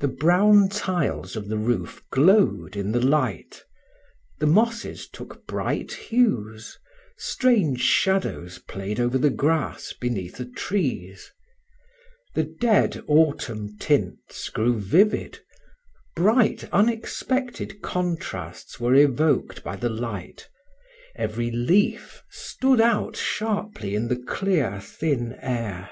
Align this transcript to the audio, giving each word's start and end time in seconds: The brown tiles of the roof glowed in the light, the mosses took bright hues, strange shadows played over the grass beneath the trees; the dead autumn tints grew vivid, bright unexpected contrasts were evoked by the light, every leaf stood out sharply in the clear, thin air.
The 0.00 0.08
brown 0.08 0.70
tiles 0.70 1.36
of 1.36 1.48
the 1.48 1.58
roof 1.58 2.02
glowed 2.10 2.74
in 2.74 2.92
the 2.92 3.02
light, 3.04 3.62
the 4.38 4.46
mosses 4.46 5.06
took 5.06 5.46
bright 5.46 5.92
hues, 5.92 6.78
strange 7.18 7.82
shadows 7.82 8.60
played 8.60 8.98
over 8.98 9.18
the 9.18 9.28
grass 9.28 9.92
beneath 9.92 10.38
the 10.38 10.46
trees; 10.46 11.30
the 12.32 12.44
dead 12.44 13.04
autumn 13.06 13.76
tints 13.76 14.48
grew 14.48 14.80
vivid, 14.80 15.40
bright 16.16 16.64
unexpected 16.72 17.82
contrasts 17.82 18.80
were 18.80 18.94
evoked 18.94 19.62
by 19.62 19.76
the 19.76 19.90
light, 19.90 20.48
every 21.14 21.50
leaf 21.50 22.22
stood 22.30 22.80
out 22.80 23.18
sharply 23.18 23.94
in 23.94 24.08
the 24.08 24.16
clear, 24.16 24.80
thin 24.80 25.34
air. 25.42 25.90